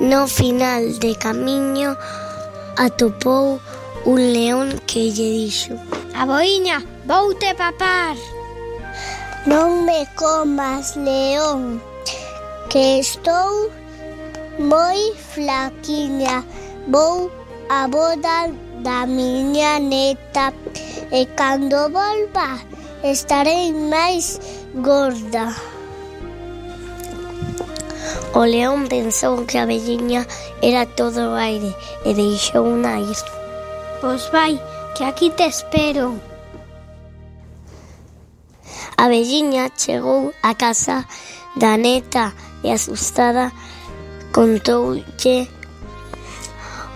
[0.01, 1.97] no final de camiño
[2.76, 3.59] atopou
[4.05, 5.74] un león que lle dixo
[6.14, 8.16] Aboiña, voute papar
[9.46, 11.80] Non me comas, león
[12.70, 13.70] Que estou
[14.61, 16.44] moi flaquiña.
[16.86, 17.30] Vou
[17.68, 18.53] a boda
[18.84, 20.53] da miña neta
[21.11, 22.61] E cando volva
[23.03, 24.40] estarei máis
[24.74, 25.57] gorda.
[28.34, 30.26] O león pensou que a velliña
[30.62, 31.74] era todo o aire
[32.05, 33.39] e deixou nair.
[34.01, 34.59] Pois vai,
[34.96, 36.18] que aquí te espero.
[38.96, 41.07] A velliña chegou a casa
[41.57, 42.32] da neta
[42.64, 43.53] e asustada
[44.32, 45.48] contoulle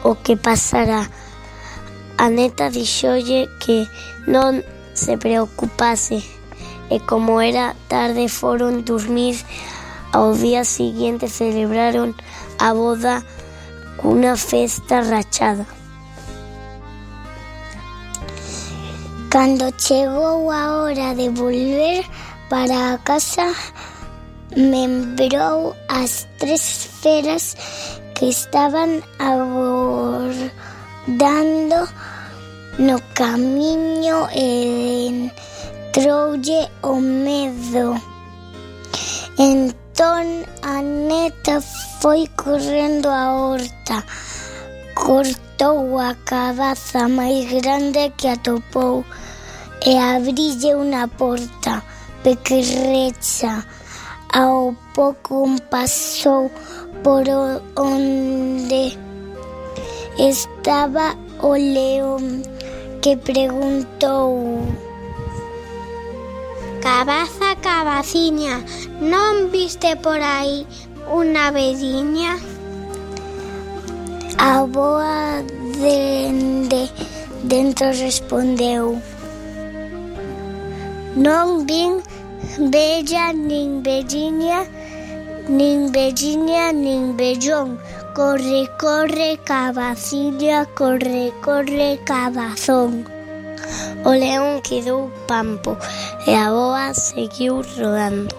[0.02, 1.10] o que pasara.
[2.16, 3.84] A neta dixolle que
[4.26, 6.24] non se preocupase
[6.88, 9.36] e como era tarde foron dormir
[10.12, 12.16] ao día siguiente celebraron
[12.56, 13.20] a boda
[14.00, 15.73] cunha festa rachada.
[19.34, 22.06] Cando chegou a hora de volver
[22.48, 23.52] para a casa,
[24.56, 27.56] membrou as tres feras
[28.14, 30.38] que estaban abordando
[32.78, 38.00] no camiño e entroulle o medo.
[39.36, 41.60] Entón a neta
[42.00, 44.06] foi correndo a horta,
[44.94, 49.04] cortou a cabaza máis grande que atopou
[49.84, 51.84] e abrille unha porta
[52.24, 53.64] pequerrecha.
[54.32, 56.50] Ao pouco pasou
[57.04, 57.22] por
[57.76, 58.98] onde
[60.18, 62.42] estaba o león
[63.00, 64.64] que preguntou
[66.84, 68.60] Cabaza, cabaciña,
[69.00, 70.68] non viste por aí
[71.08, 72.36] unha vediña?
[74.36, 75.40] A boa
[75.80, 76.84] dende
[77.48, 79.00] dentro respondeu
[81.16, 82.02] Non vin
[82.58, 84.66] bella nin velliña,
[85.46, 87.78] nin velliña nin vellón.
[88.14, 93.06] Corre, corre, cabaciña, corre, corre, cabazón.
[94.04, 95.78] O león quedou pampo
[96.26, 98.34] e a boa seguiu rodando.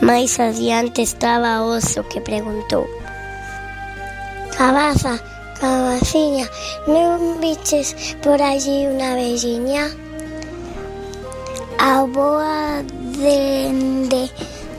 [0.00, 2.84] Mais adiante estaba oso que preguntou
[4.56, 5.20] Cabaza,
[5.60, 6.48] cabaciña,
[6.88, 10.05] non viches por allí unha velliña?
[11.78, 12.82] A avoa
[13.18, 14.30] dende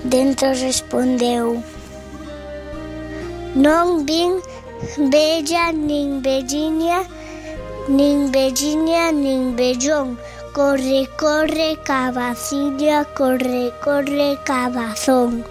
[0.03, 1.63] dentro respondeu.
[3.55, 4.41] Non vin
[5.09, 6.99] bella nin velliña
[7.87, 10.17] Nin velliña nin vellón
[10.53, 15.43] Corre, corre, cabaciña, corre, corre, cabazón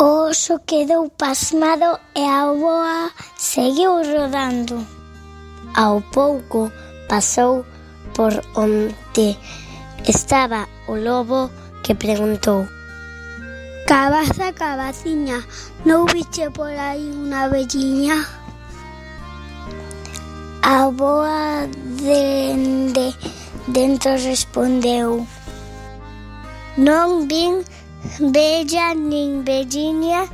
[0.00, 4.86] O oso quedou pasmado e a boa seguiu rodando.
[5.74, 6.70] Ao pouco
[7.08, 7.66] pasou
[8.14, 9.36] por onde
[10.08, 11.50] Estaba o lobo
[11.82, 12.66] que preguntou.
[13.86, 15.44] Cabaza, cabaciña,
[15.84, 18.16] non viche por aí unha velliña?
[20.64, 21.68] A boa
[22.00, 23.12] dende
[23.68, 25.28] dentro respondeu.
[26.80, 27.60] Non vin
[28.32, 30.24] bella nin velliña,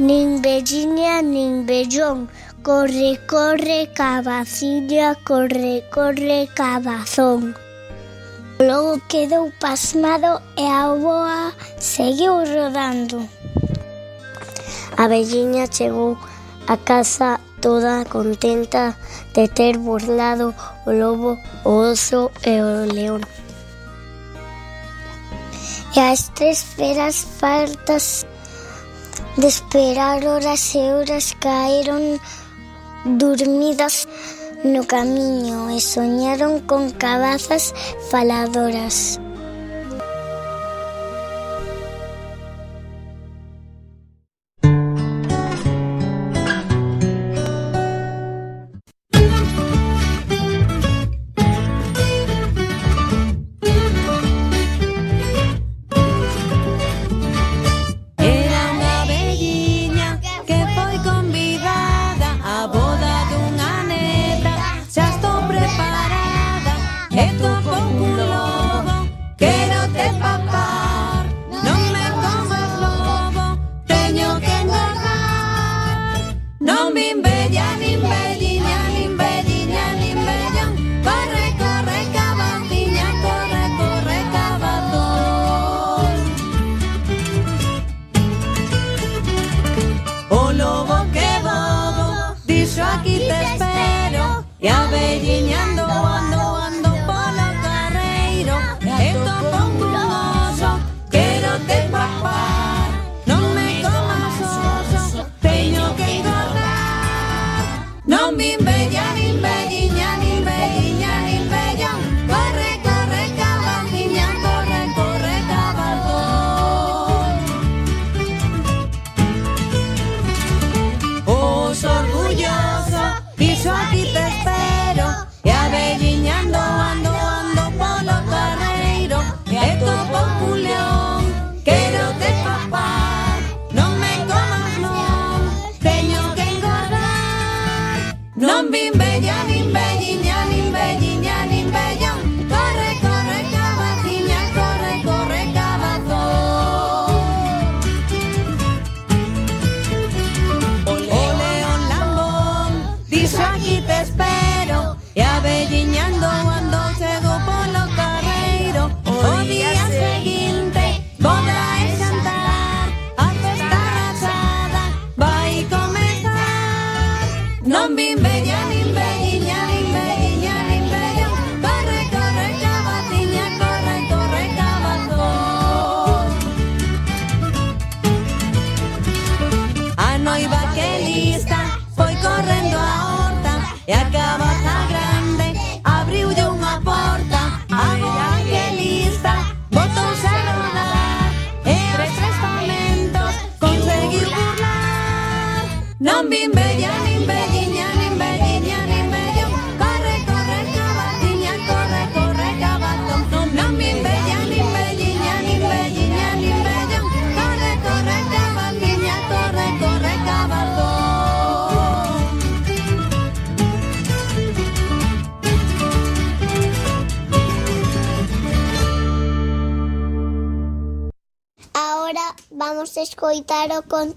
[0.00, 2.32] nin velliña, nin vellón.
[2.64, 7.65] Corre, corre, cabaciña, corre, corre, cabazón.
[8.58, 13.28] Logo quedou pasmado e a boa seguiu rodando.
[14.96, 16.16] A velliña chegou
[16.66, 18.96] a casa toda contenta
[19.34, 20.54] de ter burlado
[20.86, 23.20] o lobo, o oso e o león.
[25.94, 28.26] E as tres feras fartas
[29.36, 32.18] de esperar horas e horas caeron
[33.04, 34.08] dormidas
[34.64, 37.74] no camiño e soñaron con cabazas
[38.10, 39.20] faladoras.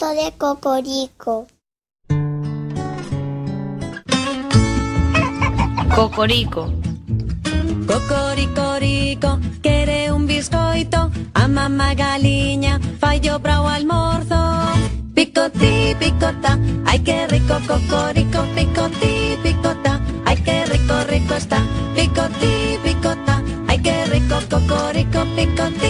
[0.08, 1.45] de Cocorico.
[5.93, 6.72] Cocorico.
[7.86, 14.38] Cocoricorico, quiere un biscoito, ama magaliña, fallo bravo almorzo.
[15.14, 21.62] Picotí, picota, ay qué rico cocorico, picotí, picota, ay qué rico, rico está.
[21.93, 25.89] Picotí, picota, ay qué rico cocorico, picotí.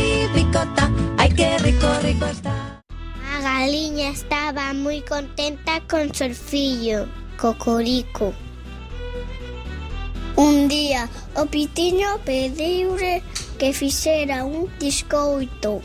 [3.60, 8.34] Aliña estaba moi contenta con seu fillo, Cocorico.
[10.38, 13.22] Un día o pitiño pediure
[13.60, 15.82] que fixera un biscoito.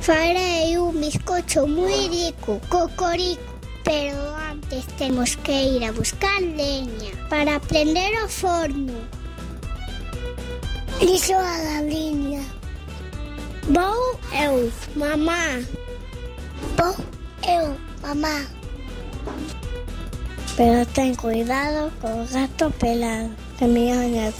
[0.00, 3.52] Farei un bizcocho moi rico, Cocorico,
[3.84, 4.16] pero
[4.52, 8.96] antes temos que ir a buscar leña para prender o forno.
[10.98, 12.40] Dixo a Galiña.
[13.68, 15.60] Vou eu, mamá,
[17.46, 18.46] Eu, mamá.
[20.56, 23.66] Pero ten cuidado co gato pelado, que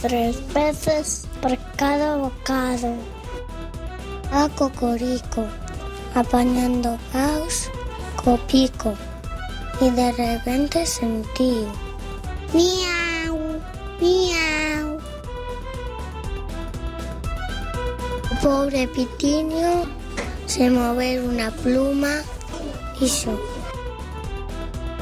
[0.01, 2.95] tres veces por cada bocado.
[4.31, 5.43] A cocorico,
[6.15, 7.69] apañando paus
[8.15, 8.93] co pico
[9.81, 11.67] y de repente sentí
[12.53, 13.59] miau,
[13.99, 14.97] miau.
[18.41, 19.83] Pobre pitiño
[20.45, 22.23] se mover unha pluma
[22.99, 23.37] iso.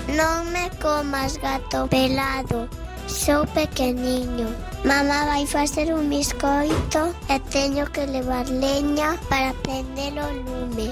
[0.07, 2.67] Non me comas gato pelado,
[3.07, 4.47] sou pequeniño.
[4.83, 10.89] Mamá vai facer un biscoito e teño que levar leña para prender o lume.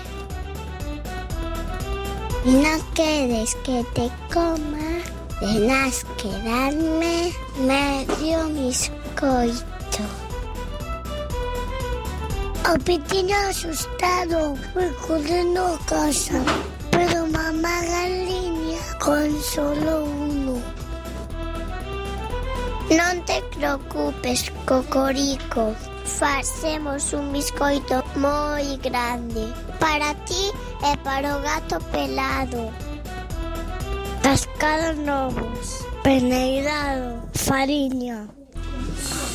[2.46, 5.04] Non queres que te coma,
[5.40, 7.34] tenas que darme
[7.66, 10.04] medio biscoito.
[12.70, 16.40] O pitiño asustado foi correndo a casa
[17.40, 20.56] mamá galiña con solo uno.
[23.00, 25.64] Non te preocupes, Cocorico.
[26.20, 29.46] Facemos un biscoito moi grande
[29.80, 30.44] para ti
[30.84, 32.62] e para o gato pelado.
[34.26, 38.28] Cascados novos, peneirado, fariña,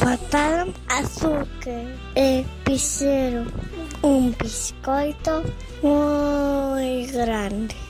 [0.02, 0.66] patada
[1.00, 1.86] azúcar
[2.16, 3.46] e pisero.
[4.04, 5.42] un biscoito
[5.82, 7.83] moi grande.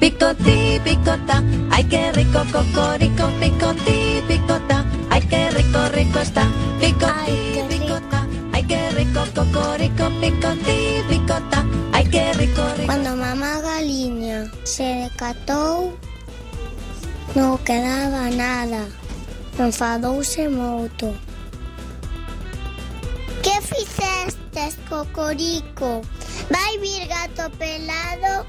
[0.00, 6.46] Picotí, picota, ay qué rico cocorico, picotí, picota, ay qué rico, rico está.
[6.78, 12.86] Picotí, picota, ay qué rico cocorico, picotí, picota, ay qué rico, rico.
[12.86, 15.98] Cuando mamá galiña se decatou,
[17.34, 18.86] non quedaba nada,
[19.58, 21.10] enfadouse moito.
[23.42, 26.06] Que fixestes, cocorico?
[26.54, 28.46] Vai vir gato pelado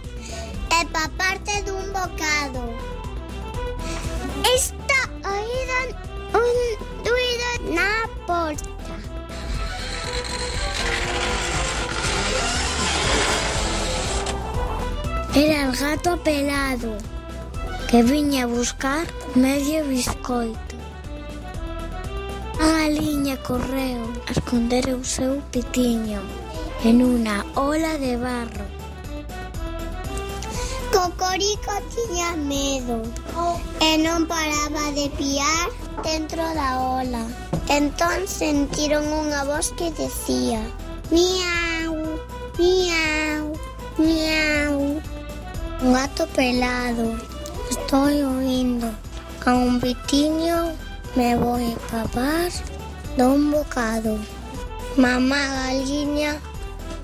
[0.78, 2.64] e paparte dun bocado.
[4.56, 5.00] Esta
[5.34, 5.78] oído
[6.44, 6.58] un
[7.06, 8.96] ruido na porta.
[15.36, 16.98] Era el gato pelado
[17.90, 19.06] que viña a buscar
[19.36, 20.76] medio biscoito.
[22.60, 26.22] A galiña correu a esconder o seu pitiño
[26.84, 28.79] en unha ola de barro.
[30.92, 33.02] Cocorico tiña medo.
[33.80, 35.70] E non paraba de piar
[36.04, 37.24] dentro da ola.
[37.70, 40.58] Entón sentiron unha voz que decía
[41.14, 41.94] Miau,
[42.58, 43.46] miau,
[44.02, 44.98] miau
[45.86, 47.14] Un gato pelado.
[47.70, 48.90] Estoy oindo
[49.46, 50.74] A un pitiño
[51.16, 52.50] me voy a papar
[53.18, 54.18] dun bocado
[54.98, 56.42] Mamá galiña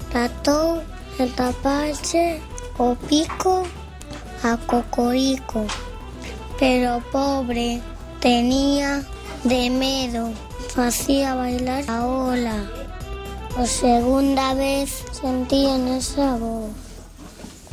[0.09, 0.81] tratou
[1.17, 2.41] de taparse
[2.77, 3.63] o pico
[4.43, 5.65] a cocorico
[6.59, 7.81] Pero pobre
[8.19, 9.03] tenía
[9.43, 10.31] de medo
[10.73, 12.69] Facía bailar a ola
[13.55, 16.85] Por segunda vez sentían esa voz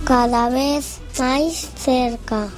[0.05, 2.51] cada vez máis cerca.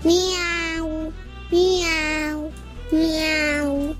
[0.00, 1.12] Miau,
[1.52, 2.48] miau,
[2.88, 3.92] miau.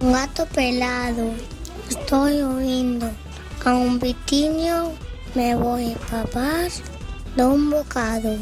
[0.00, 1.34] Un gato pelado,
[1.90, 3.10] estoy oindo.
[3.64, 4.94] A un pitiño
[5.34, 6.70] me voy a papar
[7.36, 8.38] dun bocado.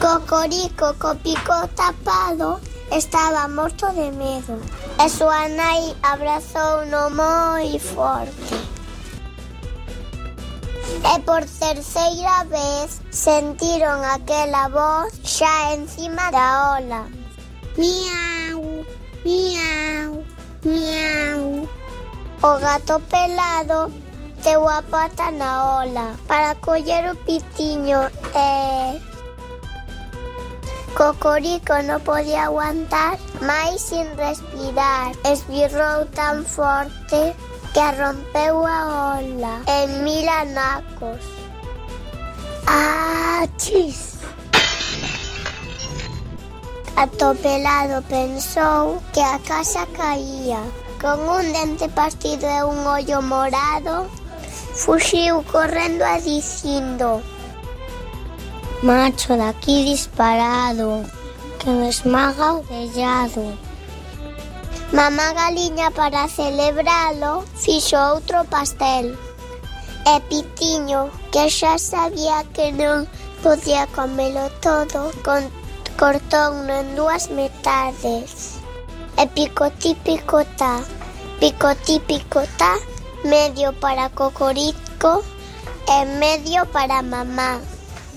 [0.00, 2.60] Cocorico, co pico tapado,
[2.92, 4.60] estaba morto de medo.
[5.04, 8.54] E súa nai abrazou no moi forte.
[11.14, 17.02] E por terceira vez sentiron aquela voz xa encima da ola.
[17.76, 18.84] Miau,
[19.24, 20.24] miau,
[20.64, 21.68] miau.
[22.40, 24.07] O gato pelado
[24.48, 28.00] teu a pata na ola para coller o pitiño
[28.32, 28.96] e...
[30.96, 35.12] Cocorico non podía aguantar máis sin respirar.
[35.28, 37.36] Esbirrou tan forte
[37.76, 41.20] que rompeu a ola en mil anacos.
[42.64, 44.16] Achis!
[46.96, 50.64] Atopelado pensou que a casa caía.
[50.98, 54.10] Con un dente partido e un ollo morado,
[54.78, 57.20] Fuxiu correndo a dicindo
[58.80, 61.04] Macho daqui disparado
[61.58, 63.58] Que me esmaga o tellado
[64.92, 69.18] Mamá Galiña para celebralo Fixo outro pastel.
[70.06, 73.04] E Pitiño que xa sabía que non
[73.42, 75.44] podía comelo todo con
[76.00, 78.62] cortouno en dúas metades.
[79.20, 80.80] E picotí picotá
[81.36, 82.80] picotí picotá
[83.24, 85.22] medio para Cocorico,
[85.88, 87.58] en medio para mamá.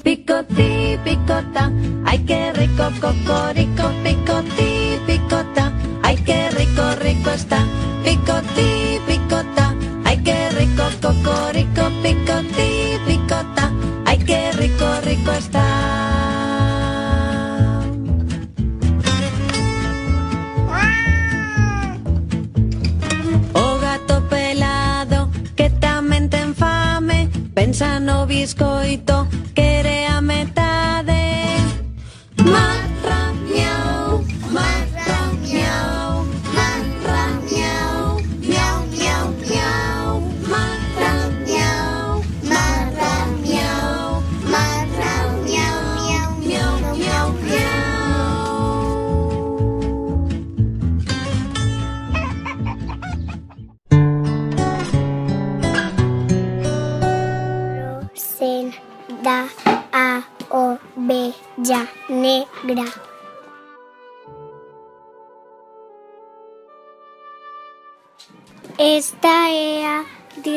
[0.03, 1.71] Picotí, picota,
[2.05, 5.71] ay qué rico cocorico, picotí, picota,
[6.01, 7.65] ay qué rico, rico está.
[8.03, 9.75] Picotí, picota,
[10.05, 13.71] ay qué rico cocorico, picotí, picota,
[14.05, 15.70] ay qué rico, rico está.
[28.31, 29.00] blisko going.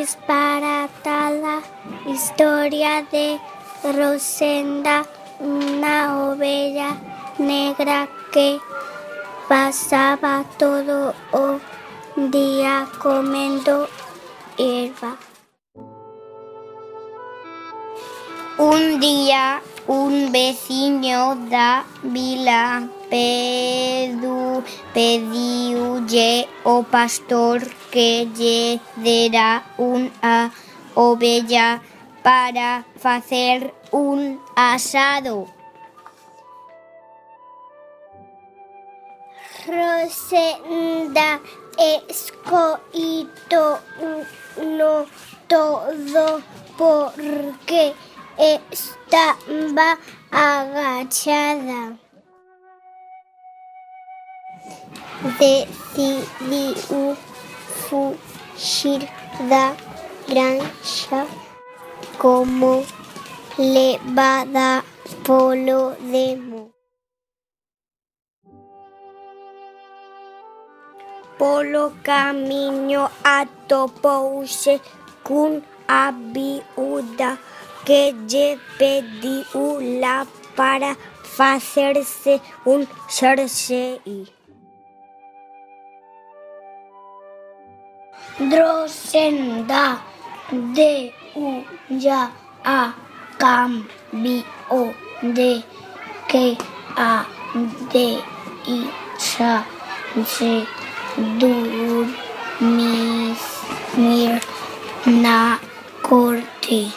[0.05, 1.63] Disparatada
[2.05, 3.41] historia de
[3.97, 5.01] Rosenda,
[5.41, 6.93] unha oveja
[7.41, 8.61] negra que
[9.49, 11.57] pasaba todo o
[12.29, 13.89] día comendo
[14.61, 15.17] erva.
[18.61, 22.85] Un día un veciño da vila
[23.15, 27.63] Pedro pediulle o pastor
[27.93, 30.51] que lle dera unha
[30.99, 31.79] ovella
[32.27, 35.47] para facer un asado.
[39.71, 41.39] Rosenda
[41.79, 43.79] escoito
[44.59, 45.07] no
[45.47, 46.43] todo
[46.77, 47.95] porque
[48.43, 50.03] estaba
[50.33, 52.04] agachada
[55.39, 57.17] decidiu
[57.85, 59.01] fuxir
[59.49, 59.75] da
[60.29, 61.27] granxa
[62.19, 62.85] como
[63.59, 64.85] levada
[65.25, 66.71] polo demo.
[71.39, 74.81] Polo camiño atopouse
[75.23, 76.13] cun a
[77.85, 80.97] que lle pediu la para
[81.37, 84.34] facerse un xersei.
[88.39, 90.01] Drosenda
[90.51, 91.15] de
[91.89, 92.31] ya
[92.65, 92.95] a
[93.39, 94.45] cambio
[95.23, 95.63] de
[96.29, 96.59] que
[96.97, 97.25] a
[97.93, 98.19] de
[98.67, 99.65] isa
[100.27, 100.67] se
[101.39, 102.15] dormir
[105.07, 105.61] na
[106.03, 106.93] corte.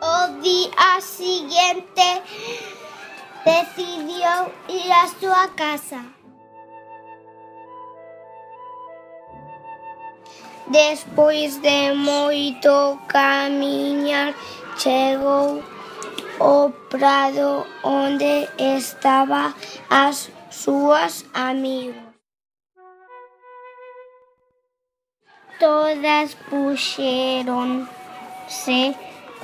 [0.00, 2.22] O día siguiente
[3.44, 6.15] decidió ir a su casa.
[10.68, 14.34] Despois de moito camiñar,
[14.76, 15.62] chegou
[16.40, 19.54] ao prado onde estaba
[19.88, 22.02] as súas amigas.
[25.60, 27.86] Todas puxéronse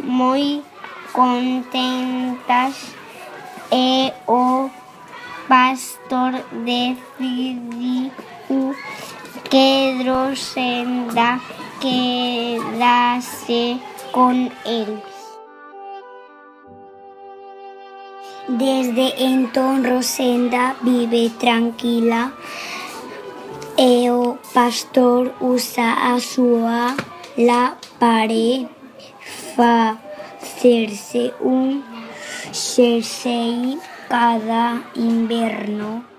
[0.01, 0.65] moi
[1.13, 2.97] contentas
[3.71, 4.69] e o
[5.49, 6.33] pastor
[6.65, 8.75] decidiu
[9.53, 11.39] que Drosenda
[11.79, 13.79] quedase
[14.11, 15.13] con eles.
[18.49, 22.33] Desde entón Rosenda vive tranquila
[23.77, 24.09] e
[24.55, 26.97] pastor usa a súa
[27.37, 28.65] la para
[29.53, 31.85] facerse un
[32.53, 33.77] xersei
[34.09, 36.12] cada inverno.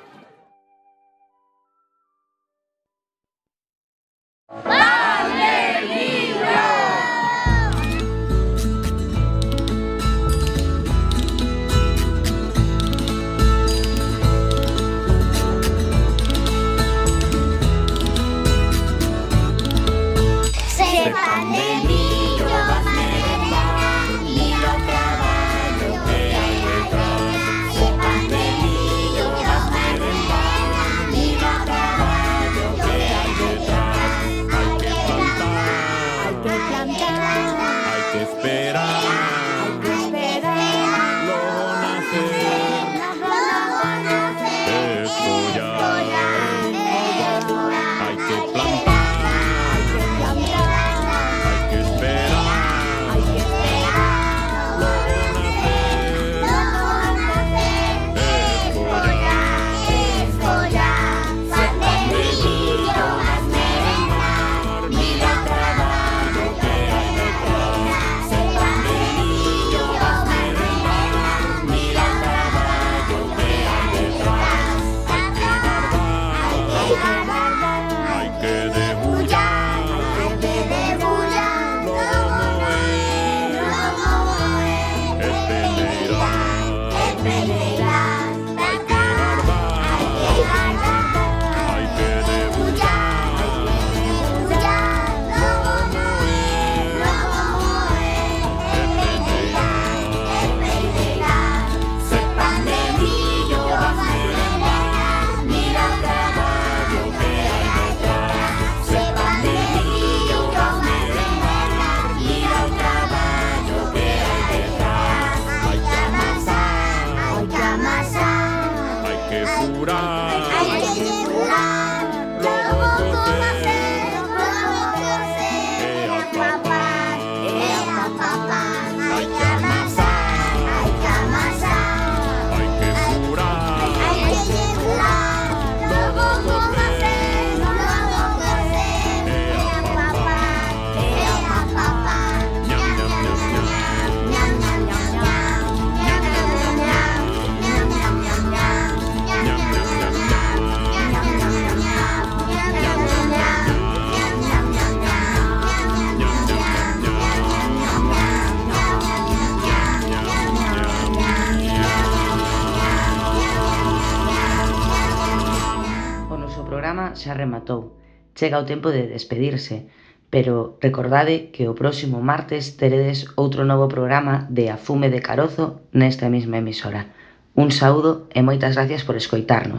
[167.24, 167.96] xa rematou.
[168.36, 169.88] Chega o tempo de despedirse,
[170.34, 176.28] pero recordade que o próximo martes teredes outro novo programa de Afume de Carozo nesta
[176.28, 177.16] mesma emisora.
[177.56, 179.72] Un saúdo e moitas gracias por escoitarnos.